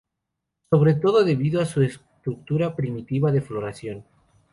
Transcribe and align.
Sobre 0.71 0.95
todo 0.95 1.23
debido 1.23 1.61
a 1.61 1.67
su 1.67 1.83
estructura 1.83 2.75
primitiva 2.75 3.31
de 3.31 3.41
floración. 3.41 4.03